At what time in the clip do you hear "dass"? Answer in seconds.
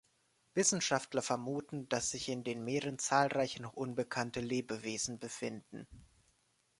1.87-2.09